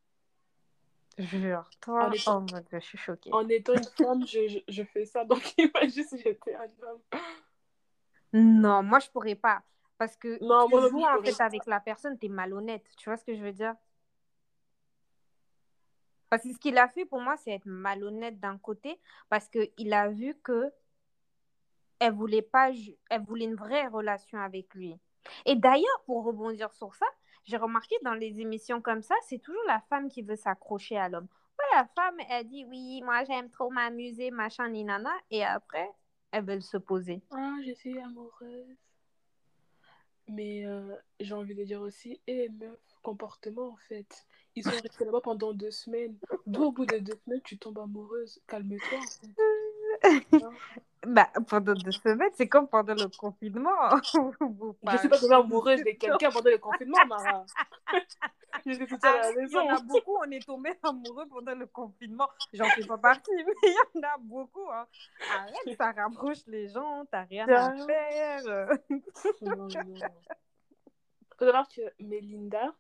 Jure, 1.19 1.69
toi. 1.83 2.07
En 2.09 2.13
étant- 2.13 2.39
Oh 2.39 2.41
mon 2.41 2.61
dieu, 2.61 2.81
je 2.81 2.87
suis 2.87 2.99
choquée. 2.99 3.31
En 3.33 3.47
étant 3.49 3.75
une 3.75 3.85
femme, 3.85 4.27
je, 4.27 4.49
je, 4.49 4.59
je 4.69 4.83
fais 4.85 5.05
ça, 5.05 5.25
donc 5.27 5.43
imagine 5.59 6.05
si 6.05 6.19
j'étais 6.19 6.55
un 6.55 6.65
homme. 6.89 7.01
Non, 8.35 8.83
moi, 8.83 8.99
je 8.99 9.09
pourrais 9.11 9.37
pas. 9.37 9.63
Parce 9.97 10.17
que 10.17 10.43
Non, 10.45 10.67
tu 10.67 10.75
moi 10.75 10.89
joues 10.89 11.05
en 11.05 11.23
fait 11.23 11.41
avec 11.41 11.67
la 11.67 11.81
personne, 11.81 12.19
t'es 12.19 12.29
malhonnête. 12.29 12.85
Tu 12.99 13.09
vois 13.09 13.17
ce 13.17 13.25
que 13.25 13.35
je 13.35 13.43
veux 13.43 13.53
dire? 13.53 13.75
Parce 16.29 16.43
que 16.43 16.53
ce 16.53 16.59
qu'il 16.59 16.77
a 16.79 16.89
fait 16.89 17.05
pour 17.05 17.21
moi, 17.21 17.37
c'est 17.37 17.53
être 17.53 17.67
malhonnête 17.67 18.41
d'un 18.41 18.59
côté, 18.59 19.01
parce 19.29 19.49
qu'il 19.49 19.93
a 19.93 20.09
vu 20.09 20.35
que 20.43 20.73
elle 22.01 22.13
voulait 22.13 22.43
pas, 22.43 22.71
elle 23.09 23.23
voulait 23.23 23.45
une 23.45 23.55
vraie 23.55 23.87
relation 23.87 24.41
avec 24.41 24.75
lui. 24.75 24.99
Et 25.47 25.55
d'ailleurs, 25.55 26.03
pour 26.07 26.25
rebondir 26.25 26.73
sur 26.73 26.93
ça, 26.95 27.07
j'ai 27.45 27.57
remarqué 27.57 27.95
dans 28.03 28.15
les 28.15 28.41
émissions 28.41 28.81
comme 28.81 29.03
ça, 29.03 29.15
c'est 29.29 29.39
toujours 29.39 29.63
la 29.69 29.81
femme 29.89 30.09
qui 30.09 30.23
veut 30.23 30.35
s'accrocher 30.35 30.99
à 30.99 31.09
l'homme. 31.09 31.29
Pas 31.57 31.77
la 31.77 31.85
femme, 31.87 32.17
elle 32.29 32.49
dit 32.49 32.65
oui, 32.69 33.01
moi 33.03 33.23
j'aime 33.25 33.49
trop 33.49 33.71
m'amuser, 33.71 34.33
machin, 34.33 34.69
ni 34.69 34.83
nana, 34.83 35.13
et 35.31 35.45
après, 35.45 35.89
elle 36.35 36.45
veut 36.45 36.61
se 36.61 36.77
poser. 36.77 37.23
Ah, 37.31 37.55
je 37.65 37.73
suis 37.73 37.97
amoureuse. 38.01 38.77
Mais 40.29 40.67
euh, 40.67 40.97
j'ai 41.21 41.35
envie 41.35 41.55
de 41.55 41.63
dire 41.65 41.81
aussi, 41.81 42.21
et 42.27 42.49
meuf, 42.49 42.79
comportement 43.03 43.69
en 43.69 43.77
fait. 43.89 44.27
Ils 44.57 44.65
sont 44.65 44.71
restés 44.71 45.05
là-bas 45.05 45.21
pendant 45.21 45.53
deux 45.53 45.71
semaines. 45.71 46.19
D'où 46.47 46.65
au 46.65 46.73
bout 46.73 46.87
de 46.87 46.99
deux 46.99 47.19
semaines, 47.25 47.43
tu 47.45 47.57
tombes 47.57 47.79
amoureuse. 47.79 48.41
Calme-toi 48.49 48.99
en 48.99 49.03
fait. 49.03 49.31
Hein? 50.05 50.21
Bah, 51.07 51.29
pendant 51.49 51.75
deux 51.75 51.93
semaines, 51.93 52.31
c'est 52.35 52.49
comme 52.49 52.67
pendant 52.67 52.95
le 52.95 53.09
confinement. 53.19 53.71
Vous 54.41 54.75
Je 54.91 54.97
suis 54.97 55.09
pas 55.09 55.19
tombée 55.19 55.35
amoureuse 55.35 55.81
de 55.81 55.91
quelqu'un 55.91 56.31
pendant 56.31 56.51
le 56.51 56.59
confinement, 56.59 57.05
Mara. 57.07 57.45
J'étais 58.67 58.87
toute 58.87 59.03
seule 59.03 59.15
à 59.15 59.21
la 59.21 59.27
Ah, 59.27 59.31
Il 59.33 59.37
y 59.37 59.41
maison. 59.43 59.59
en 59.61 59.69
a 59.77 59.81
beaucoup, 59.83 60.17
on 60.25 60.31
est 60.31 60.47
tombé 60.47 60.71
amoureux 60.83 61.27
pendant 61.29 61.55
le 61.55 61.67
confinement. 61.67 62.29
J'en 62.55 62.65
fais 62.67 62.87
pas 62.87 62.97
partie, 62.97 63.31
mais 63.37 63.53
il 63.65 63.75
y 63.97 63.99
en 63.99 64.09
a 64.09 64.17
beaucoup. 64.19 64.71
Hein. 64.73 64.87
Arrête, 65.37 65.77
ça 65.77 65.93
rapproche 65.93 66.47
les 66.47 66.69
gens, 66.69 67.05
t'as 67.11 67.25
rien 67.25 67.47
à 67.49 67.77
faire. 67.85 68.71
Non, 69.43 69.57
non, 69.57 69.69
non. 69.69 70.07
Que 71.39 72.03
Melinda, 72.03 72.75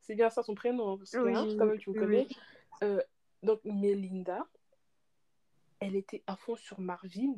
c'est 0.00 0.16
bien 0.16 0.28
ça 0.28 0.42
son 0.42 0.54
prénom, 0.54 0.92
hein, 0.94 0.96
parce 0.98 1.12
que 1.12 1.18
Oui, 1.18 1.34
hein, 1.34 1.46
quand 1.58 1.66
même 1.66 1.78
tu 1.78 1.90
me 1.90 1.98
connais. 1.98 2.26
oui. 2.28 2.36
Euh, 2.82 3.00
donc 3.42 3.60
Melinda, 3.64 4.46
elle 5.80 5.96
était 5.96 6.22
à 6.26 6.36
fond 6.36 6.56
sur 6.56 6.78
Marvin 6.78 7.34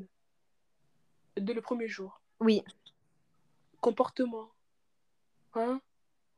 dès 1.36 1.54
le 1.54 1.62
premier 1.62 1.88
jour. 1.88 2.20
Oui. 2.40 2.62
Comportement. 3.80 4.50
Hein? 5.54 5.80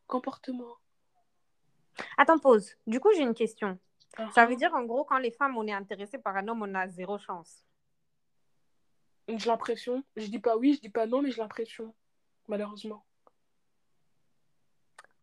Comportement. 0.07 0.77
Attends, 2.17 2.39
pause. 2.39 2.75
Du 2.87 3.01
coup, 3.01 3.09
j'ai 3.15 3.23
une 3.23 3.35
question. 3.35 3.79
Ah, 4.17 4.31
Ça 4.33 4.47
veut 4.47 4.57
dire, 4.57 4.73
en 4.75 4.85
gros, 4.85 5.05
quand 5.05 5.19
les 5.19 5.31
femmes, 5.31 5.57
on 5.57 5.67
est 5.67 5.73
intéressé 5.73 6.19
par 6.19 6.37
un 6.37 6.47
homme, 6.47 6.63
on 6.63 6.75
a 6.75 6.89
zéro 6.89 7.19
chance. 7.19 7.65
J'ai 9.27 9.49
l'impression. 9.49 10.05
Je 10.17 10.27
dis 10.27 10.39
pas 10.39 10.57
oui, 10.57 10.75
je 10.75 10.81
dis 10.81 10.91
pas 10.91 11.07
non, 11.07 11.23
mais 11.23 11.31
j'ai 11.31 11.41
l'impression. 11.41 11.95
Malheureusement. 12.47 13.05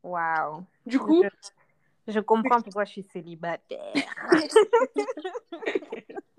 Waouh. 0.02 0.66
Du 0.86 0.98
coup, 0.98 1.24
Je, 2.08 2.14
je 2.14 2.20
comprends 2.20 2.62
pourquoi 2.62 2.86
je 2.86 2.92
suis 2.92 3.04
célibataire. 3.04 3.94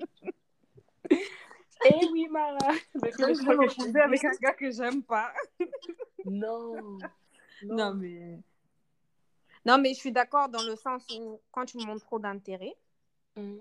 eh 1.87 2.07
oui, 2.12 2.29
Mara. 2.29 2.59
Mais 3.03 3.11
Je 3.19 3.25
vais 3.47 3.55
me 3.57 3.61
retrouver 3.62 4.01
avec 4.01 4.25
un 4.25 4.31
gars 4.41 4.53
que 4.55 4.71
j'aime 4.71 5.03
pas. 5.03 5.33
Non. 6.25 6.81
Non. 6.83 6.99
Non, 7.65 7.95
mais... 7.95 8.41
Non, 9.65 9.79
mais 9.79 9.95
je 9.95 9.99
suis 10.01 10.11
d'accord 10.12 10.49
dans 10.49 10.62
le 10.62 10.75
sens 10.77 11.07
où 11.17 11.41
quand 11.53 11.65
tu 11.67 11.79
montres 11.79 12.05
trop 12.05 12.19
d'intérêt, 12.19 12.75
Mm, 13.37 13.59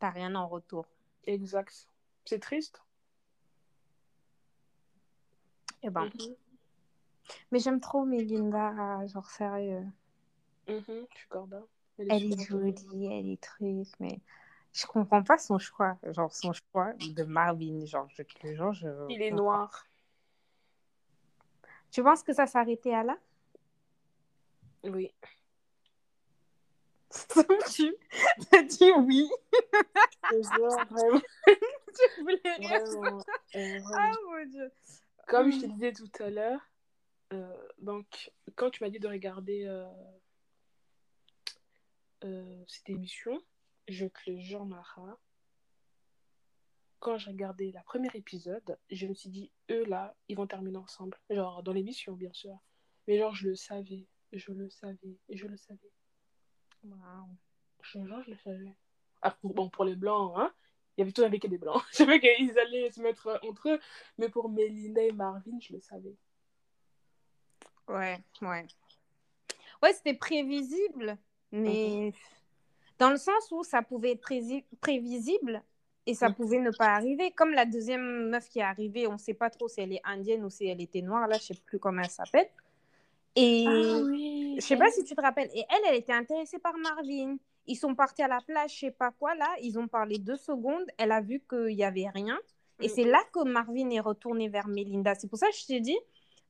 t'as 0.00 0.10
rien 0.10 0.34
en 0.34 0.48
retour. 0.48 0.84
Exact. 1.24 1.86
C'est 2.24 2.40
triste. 2.40 2.82
Eh 5.82 5.90
ben. 5.90 6.06
Mhm, 6.06 6.34
Mais 7.52 7.58
j'aime 7.60 7.80
trop 7.80 8.04
Melinda, 8.04 9.06
genre 9.06 9.30
sérieux. 9.30 9.86
mhm, 10.68 11.06
Je 11.12 11.18
suis 11.18 11.28
corda. 11.28 11.62
Elle 11.98 12.10
est 12.32 12.44
jolie. 12.46 12.74
jolie, 12.76 13.06
elle 13.06 13.28
est 13.30 13.40
truc, 13.40 13.86
mais 14.00 14.18
je 14.72 14.86
comprends 14.86 15.22
pas 15.22 15.38
son 15.38 15.58
choix. 15.58 15.98
Genre 16.04 16.32
son 16.32 16.52
choix 16.52 16.92
de 16.94 17.24
Marvin. 17.24 17.84
Genre, 17.84 18.08
je 18.10 18.22
te 18.22 18.72
je... 18.72 19.06
Il 19.10 19.22
est 19.22 19.30
noir. 19.30 19.86
Tu 21.90 22.02
penses 22.02 22.22
que 22.22 22.32
ça 22.32 22.46
s'arrêtait 22.46 22.94
à 22.94 23.04
là? 23.04 23.18
Oui. 24.84 25.12
Tu 27.74 27.94
as 28.52 28.62
dit 28.62 28.90
oui. 28.98 29.30
Tu 31.94 32.22
voulais 32.22 32.40
rien. 32.44 32.78
vraiment, 32.84 33.22
vraiment. 33.52 33.90
Ah 33.94 34.12
mon 34.26 34.46
dieu. 34.46 34.72
Comme 35.26 35.52
je 35.52 35.60
te 35.60 35.66
disais 35.66 35.92
tout 35.92 36.10
à 36.20 36.30
l'heure, 36.30 36.60
euh, 37.34 37.68
donc 37.78 38.32
quand 38.56 38.70
tu 38.70 38.82
m'as 38.82 38.88
dit 38.90 38.98
de 38.98 39.08
regarder 39.08 39.66
euh, 39.66 39.86
euh, 42.24 42.64
cette 42.66 42.88
émission, 42.88 43.38
je 43.88 44.06
te 44.06 44.30
le 44.30 44.38
jure, 44.38 44.64
Mara, 44.64 45.18
quand 47.00 47.18
j'ai 47.18 47.30
regardé 47.30 47.72
la 47.72 47.82
première 47.82 48.14
épisode, 48.14 48.78
je 48.90 49.06
me 49.06 49.14
suis 49.14 49.28
dit, 49.28 49.50
eux 49.70 49.84
là, 49.84 50.14
ils 50.28 50.36
vont 50.36 50.46
terminer 50.46 50.78
ensemble. 50.78 51.18
Genre 51.30 51.62
dans 51.62 51.72
l'émission, 51.72 52.14
bien 52.14 52.32
sûr. 52.32 52.56
Mais 53.06 53.18
genre, 53.18 53.34
je 53.34 53.48
le 53.48 53.56
savais, 53.56 54.06
je 54.32 54.52
le 54.52 54.70
savais, 54.70 55.18
et 55.28 55.36
je 55.36 55.46
le 55.46 55.56
savais. 55.56 55.90
Waouh. 56.84 57.36
Je 57.82 58.04
jure, 58.04 58.22
je 58.22 58.30
le 58.30 58.36
savais. 58.36 58.76
Ah, 59.20 59.32
pour, 59.32 59.52
bon, 59.52 59.68
pour 59.68 59.84
les 59.84 59.96
blancs, 59.96 60.34
hein, 60.36 60.52
il 60.96 61.00
y 61.00 61.02
avait 61.02 61.12
tout 61.12 61.22
avec 61.22 61.46
des 61.46 61.58
blancs. 61.58 61.82
Je 61.90 61.96
savais 61.96 62.20
qu'ils 62.20 62.58
allaient 62.58 62.90
se 62.90 63.00
mettre 63.00 63.40
entre 63.42 63.70
eux, 63.70 63.80
mais 64.18 64.28
pour 64.28 64.48
Melinda 64.48 65.02
et 65.02 65.12
Marvin, 65.12 65.58
je 65.60 65.72
le 65.72 65.80
savais. 65.80 66.16
Ouais, 67.88 68.22
ouais. 68.42 68.66
Ouais, 69.82 69.92
c'était 69.92 70.14
prévisible, 70.14 71.18
mais 71.50 72.12
dans 73.02 73.10
le 73.10 73.16
sens 73.16 73.50
où 73.50 73.64
ça 73.64 73.82
pouvait 73.82 74.12
être 74.12 74.22
prévisible 74.80 75.60
et 76.06 76.14
ça 76.14 76.28
Mhm. 76.28 76.34
pouvait 76.36 76.60
ne 76.60 76.70
pas 76.70 76.90
arriver. 76.94 77.32
Comme 77.32 77.50
la 77.50 77.64
deuxième 77.66 78.28
meuf 78.30 78.48
qui 78.48 78.60
est 78.60 78.62
arrivée, 78.62 79.08
on 79.08 79.14
ne 79.14 79.18
sait 79.18 79.34
pas 79.34 79.50
trop 79.50 79.66
si 79.66 79.80
elle 79.80 79.92
est 79.92 80.00
indienne 80.04 80.44
ou 80.44 80.50
si 80.50 80.66
elle 80.66 80.80
était 80.80 81.02
noire, 81.02 81.26
là, 81.26 81.36
je 81.36 81.46
sais 81.48 81.54
plus 81.66 81.80
comment 81.80 82.02
elle 82.02 82.10
s'appelle. 82.10 82.48
Et 83.34 83.66
oui. 84.04 84.54
je 84.60 84.64
sais 84.64 84.76
pas 84.76 84.88
si 84.90 85.02
tu 85.02 85.16
te 85.16 85.20
rappelles. 85.20 85.50
Et 85.52 85.64
elle, 85.68 85.82
elle 85.88 85.96
était 85.96 86.12
intéressée 86.12 86.60
par 86.60 86.76
Marvin. 86.76 87.36
Ils 87.66 87.74
sont 87.76 87.94
partis 87.96 88.22
à 88.22 88.28
la 88.28 88.40
plage, 88.40 88.74
je 88.74 88.78
sais 88.86 88.90
pas 88.92 89.10
quoi, 89.10 89.34
là. 89.34 89.48
Ils 89.62 89.78
ont 89.80 89.88
parlé 89.88 90.18
deux 90.18 90.36
secondes. 90.36 90.86
Elle 90.96 91.10
a 91.10 91.20
vu 91.20 91.40
qu'il 91.50 91.70
y 91.76 91.82
avait 91.82 92.08
rien. 92.08 92.38
Et 92.80 92.86
Mm. 92.86 92.90
c'est 92.94 93.04
là 93.04 93.20
que 93.32 93.42
Marvin 93.44 93.90
est 93.90 94.00
retourné 94.00 94.48
vers 94.48 94.68
Melinda. 94.68 95.14
C'est 95.16 95.28
pour 95.28 95.38
ça 95.40 95.48
que 95.48 95.56
je 95.56 95.66
t'ai 95.66 95.80
dit, 95.80 95.98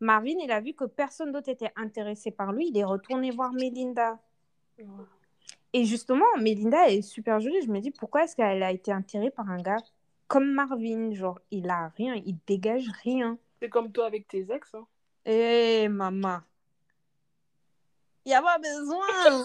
Marvin, 0.01 0.37
il 0.43 0.51
a 0.53 0.61
vu 0.61 0.75
que 0.75 0.85
personne 0.85 1.33
d'autre 1.33 1.49
était 1.49 1.73
intéressé 1.77 2.31
par 2.31 2.53
lui. 2.53 2.69
Il 2.69 2.77
est 2.77 2.85
retourné 2.85 3.31
voir 3.31 3.53
Melinda. 3.55 4.19
Ouais. 4.79 4.85
Et 5.75 5.85
justement, 5.85 6.27
Melinda 6.39 6.91
est 6.91 7.03
super 7.03 7.41
jolie. 7.41 7.63
Je 7.63 7.71
me 7.71 7.81
dis, 7.81 7.91
pourquoi 7.91 8.25
est-ce 8.25 8.37
qu'elle 8.37 8.63
a 8.63 8.73
été 8.73 8.93
attirée 8.93 9.31
par 9.31 9.49
un 9.51 9.57
gars 9.61 9.79
comme 10.29 10.53
Marvin? 10.53 11.13
Genre, 11.13 11.41
il 11.51 11.69
a 11.71 11.89
rien, 11.97 12.15
il 12.27 12.39
dégage 12.47 12.89
rien. 13.03 13.39
C'est 13.61 13.69
comme 13.71 13.91
toi 13.93 14.07
avec 14.07 14.29
tes 14.29 14.47
ex. 14.53 14.75
Hein. 14.75 14.87
Eh, 15.25 15.89
maman. 15.89 16.41
Il 18.25 18.29
n'y 18.29 18.35
a 18.35 18.43
pas 18.43 18.59
besoin. 18.59 19.45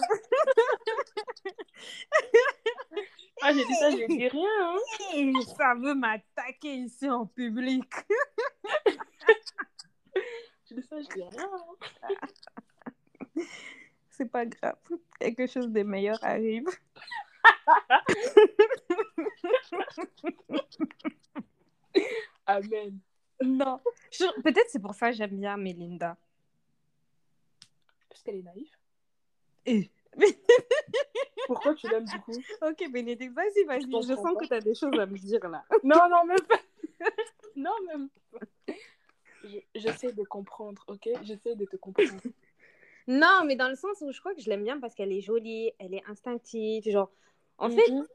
Ah, 3.40 3.52
j'ai 3.52 3.64
dit 3.64 3.74
ça, 3.74 3.90
j'ai 3.90 4.08
dit 4.08 4.26
rien. 4.26 4.48
Hein. 4.62 5.32
Ça 5.56 5.72
veut 5.80 5.94
m'attaquer 5.94 6.74
ici 6.74 7.08
en 7.08 7.24
public. 7.24 7.84
J'ai 10.68 10.74
dit 10.74 10.82
ça, 10.82 11.00
je 11.00 11.06
dis 11.06 11.22
rien. 11.22 11.48
hein. 11.52 12.12
C'est 14.18 14.30
pas 14.30 14.44
grave. 14.44 14.76
Quelque 15.20 15.46
chose 15.46 15.68
de 15.70 15.82
meilleur 15.82 16.18
arrive. 16.22 16.66
Amen. 22.46 22.98
Non. 23.42 23.80
Je- 24.10 24.40
Peut-être 24.42 24.68
c'est 24.70 24.80
pour 24.80 24.94
ça 24.94 25.10
que 25.10 25.16
j'aime 25.16 25.38
bien 25.38 25.56
Melinda. 25.56 26.16
Parce 28.08 28.22
qu'elle 28.22 28.36
est 28.36 28.42
naïve. 28.42 28.70
Eh. 29.66 29.90
Pourquoi 31.46 31.74
tu 31.74 31.88
l'aimes 31.88 32.04
du 32.04 32.18
coup? 32.20 32.32
Ok, 32.62 32.90
Bénédicte, 32.90 33.34
vas-y, 33.34 33.64
vas-y. 33.64 33.82
Je 33.82 34.14
sens 34.14 34.22
pas. 34.34 34.40
que 34.40 34.46
tu 34.46 34.54
as 34.54 34.60
des 34.60 34.74
choses 34.74 34.98
à 34.98 35.06
me 35.06 35.16
dire 35.18 35.48
là. 35.48 35.64
Non, 35.84 36.08
non, 36.10 36.24
même 36.24 36.40
pas. 36.40 36.58
non, 37.56 37.70
même 37.86 38.08
pas. 38.32 38.74
Je- 39.44 39.58
J'essaie 39.74 40.12
de 40.12 40.24
comprendre, 40.24 40.82
ok? 40.88 41.08
J'essaie 41.22 41.54
de 41.54 41.64
te 41.64 41.76
comprendre. 41.76 42.10
Non, 43.08 43.42
mais 43.46 43.56
dans 43.56 43.68
le 43.70 43.74
sens 43.74 44.02
où 44.02 44.12
je 44.12 44.20
crois 44.20 44.34
que 44.34 44.40
je 44.42 44.50
l'aime 44.50 44.62
bien 44.64 44.78
parce 44.78 44.94
qu'elle 44.94 45.12
est 45.12 45.22
jolie, 45.22 45.72
elle 45.78 45.94
est 45.94 46.04
instinctive. 46.06 46.84
Genre, 46.88 47.10
en 47.56 47.70
fait, 47.70 47.90
Mhm. 47.90 48.06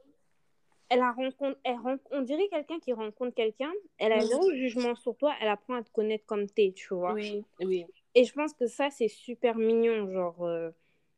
elle 0.88 1.00
a 1.00 1.12
rencontre, 1.12 1.58
elle 1.64 1.76
on 2.12 2.22
dirait 2.22 2.46
quelqu'un 2.48 2.78
qui 2.78 2.92
rencontre 2.92 3.34
quelqu'un, 3.34 3.72
elle 3.98 4.12
a 4.12 4.22
Mhm. 4.22 4.28
zéro 4.28 4.52
jugement 4.52 4.94
sur 4.94 5.16
toi, 5.16 5.34
elle 5.40 5.48
apprend 5.48 5.74
à 5.74 5.82
te 5.82 5.90
connaître 5.90 6.24
comme 6.26 6.46
t'es, 6.48 6.72
tu 6.72 6.94
vois. 6.94 7.14
Oui, 7.14 7.44
oui. 7.60 7.86
Et 8.14 8.22
je 8.24 8.32
pense 8.32 8.54
que 8.54 8.68
ça, 8.68 8.88
c'est 8.90 9.08
super 9.08 9.56
mignon, 9.56 10.08
genre, 10.12 10.44
euh, 10.44 10.70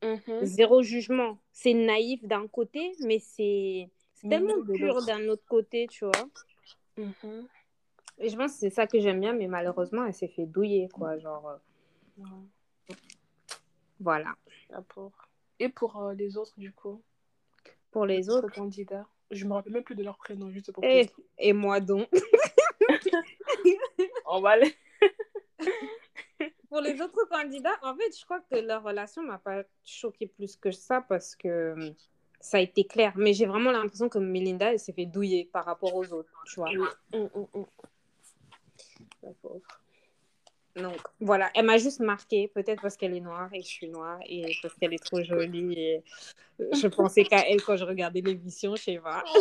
Mhm. 0.03 0.45
zéro 0.47 0.83
jugement. 0.83 1.39
C'est 1.53 1.75
naïf 1.75 2.25
d'un 2.25 2.49
côté, 2.49 2.93
mais 3.01 3.19
c'est 3.19 3.91
tellement 4.23 4.57
de 4.57 4.73
pur 4.73 5.03
d'un 5.03 5.29
autre 5.29 5.45
côté, 5.47 5.87
tu 5.89 6.07
vois. 6.07 6.29
Et 8.19 8.31
je 8.31 8.37
pense 8.37 8.53
que 8.55 8.59
c'est 8.61 8.71
ça 8.71 8.87
que 8.87 8.99
j'aime 8.99 9.21
bien, 9.21 9.35
mais 9.35 9.47
malheureusement, 9.49 10.07
elle 10.07 10.15
s'est 10.15 10.29
fait 10.29 10.47
douiller, 10.47 10.89
quoi. 10.89 11.19
Genre, 11.19 11.61
euh, 12.19 12.25
Voilà. 14.01 14.37
D'accord. 14.71 15.13
Et 15.59 15.69
pour 15.69 16.03
euh, 16.03 16.15
les 16.15 16.37
autres, 16.37 16.59
du 16.59 16.73
coup 16.73 17.03
Pour 17.91 18.07
les 18.07 18.29
autres. 18.29 18.53
candidats 18.53 19.07
Je 19.31 19.45
me 19.47 19.55
rappelle 19.55 19.73
même 19.73 19.85
plus 19.85 19.95
de 19.95 20.05
leur 20.05 20.19
prénom, 20.19 20.51
juste 20.51 20.73
pour 20.73 20.85
Et, 20.85 21.07
te 21.07 21.13
et 21.39 21.53
moi 21.53 21.81
donc. 21.81 22.09
On 24.27 24.41
va 24.41 24.51
aller. 24.51 24.75
Pour 26.69 26.81
les 26.81 27.01
autres 27.01 27.25
candidats, 27.31 27.77
en 27.83 27.97
fait, 27.97 28.17
je 28.19 28.25
crois 28.25 28.41
que 28.41 28.57
leur 28.57 28.83
relation 28.83 29.23
m'a 29.23 29.39
pas 29.39 29.63
choqué 29.85 30.27
plus 30.27 30.57
que 30.57 30.71
ça 30.71 31.01
parce 31.01 31.35
que 31.35 31.49
euh, 31.49 31.91
ça 32.41 32.59
a 32.59 32.61
été 32.61 32.85
clair. 32.85 33.13
Mais 33.17 33.33
j'ai 33.33 33.47
vraiment 33.47 33.71
l'impression 33.71 34.09
que 34.09 34.19
Melinda, 34.19 34.73
elle 34.73 34.79
s'est 34.79 34.93
fait 34.93 35.07
douiller 35.07 35.49
par 35.53 35.65
rapport 35.65 35.95
aux 35.95 36.13
autres, 36.13 36.43
tu 36.47 36.57
vois. 36.57 36.71
Hum, 37.15 37.31
hum, 37.35 37.47
hum. 37.55 37.67
La 39.23 39.31
pauvre. 39.41 39.61
Donc 40.77 40.99
voilà, 41.21 41.51
elle 41.55 41.65
m'a 41.65 41.79
juste 41.79 42.01
marqué, 42.01 42.49
peut-être 42.49 42.83
parce 42.83 42.97
qu'elle 42.97 43.15
est 43.15 43.21
noire 43.21 43.49
et 43.53 43.63
je 43.63 43.67
suis 43.67 43.89
noire 43.89 44.19
et 44.27 44.55
parce 44.63 44.75
qu'elle 44.75 44.93
est 44.93 45.03
trop 45.03 45.23
jolie. 45.23 45.73
Et 45.73 46.05
euh, 46.61 46.69
je 46.75 46.87
pensais 46.89 47.25
qu'à 47.25 47.49
elle 47.49 47.63
quand 47.63 47.77
je 47.77 47.85
regardais 47.85 48.21
l'émission, 48.21 48.77
je 48.77 48.83
sais 48.83 48.99
pas. 48.99 49.25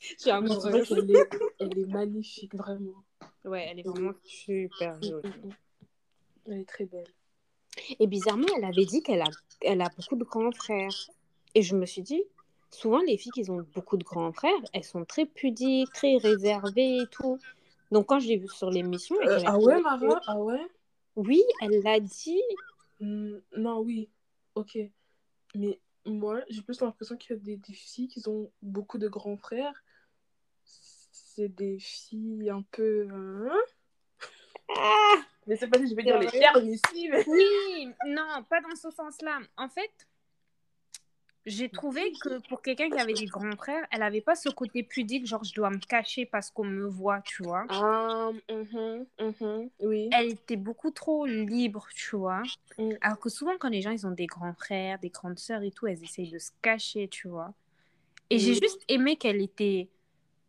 je 0.00 0.14
suis 0.16 0.30
amoureuse. 0.30 0.88
qu'elle 0.88 1.10
est, 1.10 1.28
elle 1.60 1.78
est 1.78 1.86
magnifique, 1.86 2.54
vraiment. 2.54 3.04
Ouais, 3.44 3.66
elle 3.70 3.80
est 3.80 3.86
vraiment 3.86 4.14
super 4.22 5.02
jolie. 5.02 5.30
Elle 6.46 6.60
est 6.60 6.68
très 6.68 6.86
belle. 6.86 7.08
Et 8.00 8.06
bizarrement, 8.06 8.46
elle 8.56 8.64
avait 8.64 8.86
dit 8.86 9.02
qu'elle 9.02 9.20
a, 9.20 9.30
elle 9.60 9.82
a 9.82 9.90
beaucoup 9.96 10.16
de 10.16 10.24
grands 10.24 10.52
frères. 10.52 10.94
Et 11.54 11.60
je 11.62 11.76
me 11.76 11.84
suis 11.84 12.02
dit, 12.02 12.22
souvent 12.70 13.00
les 13.00 13.18
filles 13.18 13.32
qui 13.32 13.50
ont 13.50 13.66
beaucoup 13.74 13.98
de 13.98 14.04
grands 14.04 14.32
frères, 14.32 14.52
elles 14.72 14.84
sont 14.84 15.04
très 15.04 15.26
pudiques, 15.26 15.92
très 15.92 16.16
réservées 16.16 16.98
et 17.02 17.06
tout. 17.10 17.38
Donc 17.90 18.06
quand 18.06 18.18
je 18.20 18.28
l'ai 18.28 18.36
vue 18.36 18.48
sur 18.48 18.70
l'émission, 18.70 19.16
Euh, 19.22 19.40
ah 19.46 19.58
ouais, 19.58 19.80
Mara 19.80 20.20
Ah 20.26 20.38
ouais? 20.38 20.66
Oui, 21.16 21.42
elle 21.60 21.82
l'a 21.82 22.00
dit. 22.00 22.42
Hmm, 23.00 23.38
Non, 23.56 23.78
oui. 23.80 24.08
Ok. 24.54 24.78
Mais 25.54 25.78
moi, 26.04 26.40
j'ai 26.48 26.62
plus 26.62 26.80
l'impression 26.80 27.16
qu'il 27.16 27.36
y 27.36 27.38
a 27.38 27.42
des, 27.42 27.56
des 27.56 27.72
filles 27.72 28.08
qui 28.08 28.22
ont 28.28 28.50
beaucoup 28.62 28.98
de 28.98 29.08
grands 29.08 29.36
frères. 29.36 29.84
C'est 30.64 31.48
des 31.48 31.78
filles 31.78 32.50
un 32.50 32.62
peu. 32.70 33.08
hein? 33.12 33.52
Ah 34.76 35.16
Mais 35.46 35.56
c'est 35.56 35.68
pas 35.68 35.78
si 35.78 35.88
je 35.88 35.94
vais 35.94 36.02
dire 36.02 36.18
les 36.18 36.30
termes 36.30 36.66
ici, 36.68 37.08
mais. 37.08 37.24
Oui, 37.28 37.88
non, 38.06 38.42
pas 38.48 38.60
dans 38.60 38.74
ce 38.76 38.90
sens-là. 38.90 39.40
En 39.56 39.68
fait, 39.68 39.90
j'ai 41.46 41.68
trouvé 41.68 42.12
que 42.22 42.38
pour 42.48 42.62
quelqu'un 42.62 42.88
qui 42.88 42.98
avait 42.98 43.12
des 43.12 43.26
grands 43.26 43.54
frères, 43.56 43.86
elle 43.90 44.02
avait 44.02 44.22
pas 44.22 44.34
ce 44.34 44.48
côté 44.48 44.82
pudique, 44.82 45.26
genre 45.26 45.44
je 45.44 45.52
dois 45.54 45.68
me 45.70 45.78
cacher 45.78 46.24
parce 46.24 46.50
qu'on 46.50 46.64
me 46.64 46.86
voit, 46.86 47.20
tu 47.20 47.42
vois. 47.42 47.66
Ah, 47.68 48.30
mhm, 48.50 49.06
mhm, 49.20 49.70
oui. 49.80 50.08
Elle 50.12 50.30
était 50.30 50.56
beaucoup 50.56 50.90
trop 50.90 51.26
libre, 51.26 51.86
tu 51.94 52.16
vois. 52.16 52.42
Mm. 52.78 52.92
Alors 53.02 53.20
que 53.20 53.28
souvent, 53.28 53.52
quand 53.58 53.68
les 53.68 53.82
gens 53.82 53.90
ils 53.90 54.06
ont 54.06 54.12
des 54.12 54.26
grands 54.26 54.54
frères, 54.54 54.98
des 54.98 55.10
grandes 55.10 55.38
sœurs 55.38 55.62
et 55.62 55.70
tout, 55.70 55.86
elles 55.86 56.02
essayent 56.02 56.30
de 56.30 56.38
se 56.38 56.50
cacher, 56.62 57.08
tu 57.08 57.28
vois. 57.28 57.52
Et 58.30 58.38
j'ai 58.38 58.52
Oui. 58.52 58.60
juste 58.62 58.82
aimé 58.88 59.16
qu'elle 59.16 59.42
était 59.42 59.88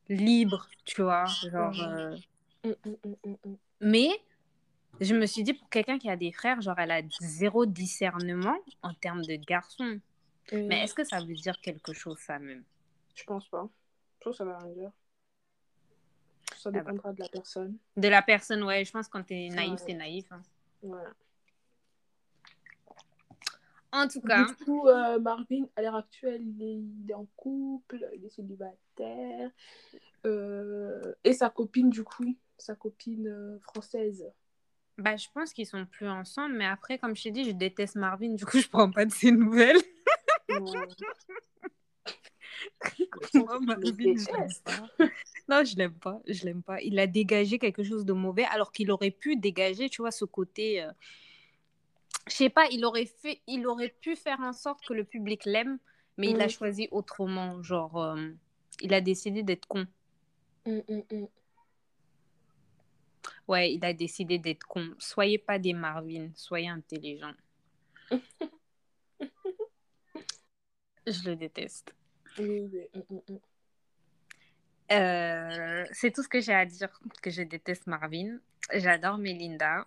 libre, 0.08 0.70
tu 0.86 1.02
vois. 1.02 1.26
Genre, 1.26 1.82
euh, 1.82 2.16
mm. 2.64 3.56
Mais 3.82 4.10
je 5.02 5.14
me 5.14 5.26
suis 5.26 5.44
dit, 5.44 5.54
pour 5.54 5.70
quelqu'un 5.70 5.98
qui 5.98 6.10
a 6.10 6.16
des 6.16 6.32
frères, 6.32 6.62
genre, 6.62 6.80
elle 6.80 6.92
a 6.92 7.02
zéro 7.20 7.66
discernement 7.66 8.58
en 8.82 8.94
termes 8.94 9.24
de 9.24 9.36
garçon. 9.36 10.00
Mais 10.52 10.84
est-ce 10.84 10.94
que 10.94 11.04
ça 11.04 11.20
veut 11.20 11.34
dire 11.34 11.60
quelque 11.62 11.94
chose, 11.94 12.18
ça 12.20 12.38
même? 12.40 12.64
Je 13.16 13.24
pense 13.24 13.48
pas. 13.50 13.68
Je 14.16 14.20
trouve 14.22 14.34
que 14.34 14.38
ça 14.38 14.46
va 14.46 14.60
rien 14.60 14.74
dire. 14.74 14.92
Ça 16.58 16.72
bah. 16.72 16.80
dépendra 16.80 17.14
de 17.14 17.20
la 17.20 17.30
personne. 17.30 17.78
De 17.98 18.08
la 18.08 18.22
personne, 18.22 18.64
ouais, 18.64 18.86
je 18.86 18.92
pense 18.92 19.08
que 19.08 19.12
quand 19.14 19.24
t'es 19.24 19.50
naïf, 19.50 19.72
Ouais. 19.72 19.78
c'est 19.88 19.94
naïf. 19.94 20.26
hein. 20.32 20.42
Voilà. 20.84 21.10
En 23.92 24.08
tout 24.10 24.22
cas, 24.22 24.44
Du 24.46 24.56
coup, 24.66 24.88
euh, 24.90 25.20
Marvin, 25.20 25.64
à 25.78 25.82
l'heure 25.82 25.96
actuelle, 25.96 26.42
il 26.46 26.62
est, 26.62 26.74
il 27.06 27.06
est 27.10 27.14
en 27.14 27.26
couple, 27.38 28.06
il 28.14 28.26
est 28.26 28.30
célibataire. 28.30 29.52
Euh, 30.26 31.14
et 31.24 31.32
sa 31.34 31.50
copine, 31.50 31.90
du 31.90 32.04
coup, 32.04 32.36
sa 32.58 32.76
copine 32.76 33.28
euh, 33.28 33.58
française. 33.62 34.26
bah, 34.98 35.16
je 35.16 35.28
pense 35.34 35.54
qu'ils 35.54 35.66
sont 35.68 35.86
plus 35.86 36.10
ensemble. 36.10 36.56
Mais 36.56 36.66
après, 36.66 36.98
comme 37.00 37.16
je 37.16 37.24
t'ai 37.24 37.32
dit, 37.32 37.46
je 37.46 37.52
déteste 37.52 37.96
Marvin. 37.96 38.34
Du 38.34 38.46
coup, 38.46 38.60
je 38.60 38.68
prends 38.68 38.92
pas 38.92 39.06
de 39.06 39.12
ses 39.14 39.32
nouvelles. 39.32 39.78
Moi, 43.34 43.54
je 43.78 44.26
l'aime 44.26 44.54
pas. 44.64 44.90
Non, 45.48 45.64
je 45.64 45.76
l'aime 45.76 45.94
pas. 45.94 46.20
Je 46.28 46.46
l'aime 46.46 46.64
pas. 46.64 46.82
Il 46.82 46.98
a 47.00 47.08
dégagé 47.08 47.60
quelque 47.60 47.84
chose 47.84 48.06
de 48.06 48.14
mauvais 48.14 48.46
alors 48.46 48.72
qu'il 48.72 48.92
aurait 48.92 49.12
pu 49.12 49.36
dégager, 49.36 49.90
tu 49.90 50.02
vois, 50.02 50.12
ce 50.12 50.26
côté. 50.26 50.82
euh, 50.82 50.92
Je 52.28 52.34
sais 52.34 52.50
pas, 52.50 52.66
il 52.72 52.84
aurait 52.86 53.06
fait, 53.06 53.42
il 53.48 53.68
aurait 53.68 53.90
pu 54.02 54.16
faire 54.16 54.40
en 54.40 54.54
sorte 54.54 54.84
que 54.86 54.94
le 54.94 55.04
public 55.04 55.46
l'aime, 55.46 55.78
mais 56.18 56.32
il 56.32 56.42
a 56.42 56.46
Mhm. 56.46 56.50
choisi 56.50 56.88
autrement. 56.92 57.62
Genre, 57.62 58.02
euh, 58.02 58.30
il 58.82 58.94
a 58.94 59.02
décidé 59.02 59.44
d'être 59.44 59.68
con. 59.68 59.86
Mm, 60.66 60.80
mm, 60.90 61.02
mm. 61.12 61.26
Ouais, 63.48 63.74
il 63.74 63.86
a 63.86 63.94
décidé 63.94 64.40
d'être 64.40 64.66
con. 64.66 64.96
Soyez 64.98 65.38
pas 65.38 65.60
des 65.60 65.74
Marvin, 65.74 66.30
soyez 66.36 66.68
intelligents. 66.70 67.36
Je 71.08 71.30
le 71.30 71.36
déteste. 71.36 71.94
Oui, 72.40 72.70
oui. 72.72 72.82
Mm, 72.94 73.16
mm, 73.16 73.34
mm. 73.34 73.40
Euh, 74.92 75.86
c'est 75.92 76.12
tout 76.12 76.22
ce 76.22 76.28
que 76.28 76.40
j'ai 76.42 76.54
à 76.54 76.66
dire 76.66 77.00
que 77.22 77.32
je 77.32 77.42
déteste 77.42 77.88
Marvin. 77.88 78.38
J'adore 78.72 79.18
Melinda. 79.18 79.86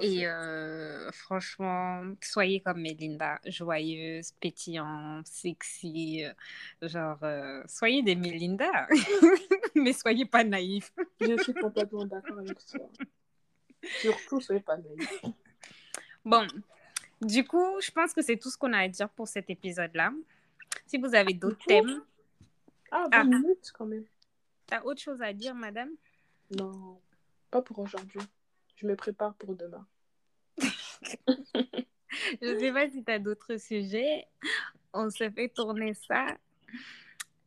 Et 0.00 0.26
euh, 0.26 1.10
franchement, 1.12 2.02
soyez 2.22 2.60
comme 2.60 2.80
Melinda, 2.80 3.38
joyeuse, 3.44 4.32
pétillante, 4.40 5.26
sexy. 5.26 6.24
euh, 6.24 6.88
genre, 6.88 7.18
euh, 7.22 7.62
soyez 7.66 8.02
des 8.02 8.16
Melinda, 8.16 8.88
mais 9.74 9.92
soyez 9.92 10.24
pas 10.24 10.42
naïfs. 10.42 10.92
Je 11.20 11.36
suis 11.42 11.52
complètement 11.52 12.06
d'accord 12.06 12.38
avec 12.38 12.64
toi. 12.64 12.88
Surtout, 14.00 14.40
soyez 14.40 14.62
pas 14.62 14.78
naïf. 14.78 15.22
Bon, 16.24 16.46
du 17.22 17.44
coup, 17.44 17.80
je 17.80 17.90
pense 17.90 18.12
que 18.12 18.22
c'est 18.22 18.36
tout 18.36 18.50
ce 18.50 18.58
qu'on 18.58 18.72
a 18.72 18.78
à 18.80 18.88
dire 18.88 19.08
pour 19.10 19.28
cet 19.28 19.48
épisode-là. 19.50 20.12
Si 20.86 20.98
vous 20.98 21.14
avez 21.14 21.32
d'autres 21.34 21.64
thèmes, 21.66 22.02
Ah, 22.90 23.04
20 23.10 23.18
Ah. 23.18 23.24
minutes 23.24 23.72
quand 23.72 23.86
même. 23.86 24.04
t'as 24.66 24.82
autre 24.82 25.00
chose 25.00 25.22
à 25.22 25.32
dire, 25.32 25.54
madame? 25.54 25.90
Non, 26.50 27.00
pas 27.50 27.62
pour 27.62 27.78
aujourd'hui. 27.78 28.20
Je 28.76 28.86
me 28.86 28.94
prépare 28.96 29.34
pour 29.34 29.54
demain. 29.54 29.86
Je 32.42 32.58
sais 32.58 32.72
pas 32.72 32.90
si 32.90 33.02
t'as 33.02 33.18
d'autres 33.18 33.56
sujets. 33.56 34.26
On 34.92 35.08
se 35.08 35.30
fait 35.30 35.48
tourner 35.48 35.94
ça. 35.94 36.26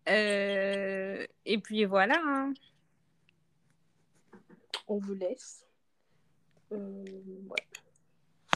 Euh, 0.09 1.25
et 1.45 1.57
puis 1.59 1.85
voilà. 1.85 2.15
hein. 2.23 2.53
On 4.87 4.97
vous 4.97 5.13
laisse. 5.13 5.65
Euh, 6.71 7.03
ouais. 7.49 7.67